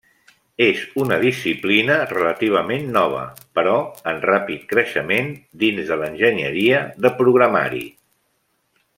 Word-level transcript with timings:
És 0.65 0.79
una 1.01 1.17
disciplina 1.23 1.97
relativament 2.13 2.87
nova, 2.95 3.25
però 3.59 3.75
en 4.13 4.21
ràpid 4.29 4.63
creixement 4.71 5.29
dins 5.65 5.91
de 5.93 5.99
l'enginyeria 6.05 6.81
de 7.07 7.13
programari. 7.21 7.83